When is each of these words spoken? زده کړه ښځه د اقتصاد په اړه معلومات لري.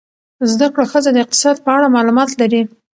زده 0.51 0.67
کړه 0.73 0.85
ښځه 0.91 1.09
د 1.13 1.17
اقتصاد 1.23 1.57
په 1.65 1.69
اړه 1.77 1.93
معلومات 1.95 2.29
لري. 2.41 2.61